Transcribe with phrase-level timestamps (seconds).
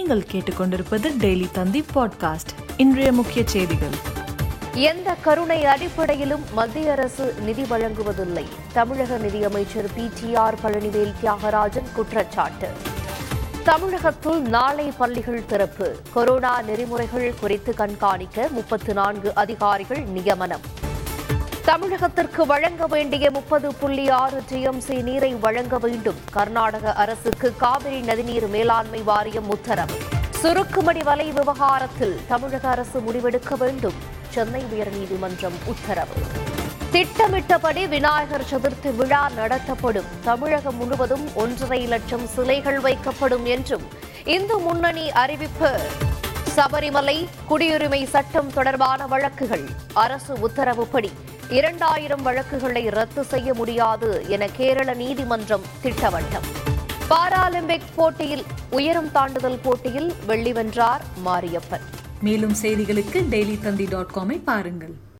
[0.00, 2.52] நீங்கள் கேட்டுக்கொண்டிருப்பது டெய்லி தந்தி பாட்காஸ்ட்.
[2.76, 3.94] இன்றைய முக்கிய செய்திகள்.
[4.74, 8.44] எந்த கருணை அடிப்படையிலும் மத்திய அரசு நிதி வழங்குவதில்லை.
[8.72, 12.68] தமிழக நிதியமைச்சர் P T R Palanivel Thiagarajan குற்றச்சாட்டு.
[13.64, 15.96] தமிழகத்தில் நாளை பள்ளிகள் திறப்பு.
[16.12, 20.88] கொரோனா நெறிமுறைகள் குறித்து கண்காணிக்க முப்பத்து நான்கு அதிகாரிகள் நியமனம்.
[21.70, 26.14] தமிழகத்திற்கு வழங்க வேண்டிய முப்பது புள்ளி ஆறு டிஎம்சி நீரை வழங்க வேண்டும்.
[26.30, 29.94] கர்நாடக அரசுக்கு காவிரி நதிநீர் மேலாண்மை வாரியம் உத்தரவு.
[30.30, 33.94] சுருக்குமடி வலை விவகாரத்தில் தமிழக அரசு முடிவெடுக்க வேண்டும்.
[34.28, 36.12] சென்னை உயர்நீதிமன்றம் உத்தரவு.
[36.90, 40.06] திட்டமிட்டபடி விநாயகர் சதுர்த்தி விழா நடத்தப்படும்.
[40.24, 43.82] தமிழகம் முழுவதும் ஒன்றரை லட்சம் சிலைகள் வைக்கப்படும் என்றும்
[44.24, 45.78] இந்து முன்னணி அறிவிப்பு.
[46.56, 49.68] சபரிமலை குடியுரிமை சட்டம் தொடர்பான வழக்குகள்.
[49.94, 51.12] அரசு உத்தரவுப்படி
[51.50, 56.46] இரண்டாயிரம் வழக்குகளை ரத்து செய்ய முடியாது என கேரள நீதிமன்றம் திட்டவட்டம்.
[57.10, 61.80] பாராலிம்பிக் போட்டியில் உயரம் தாண்டுதல் போட்டியில் வெள்ளி வென்றார் மாரியப்பன்.
[62.20, 65.08] மேலும் செய்திகளுக்கு டெய்லி தந்தி டாட் காமை பாருங்கள்.